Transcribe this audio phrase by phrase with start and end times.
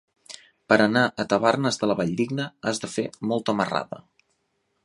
[0.71, 4.05] Per anar a Tavernes de la Valldigna has de fer molta marrada.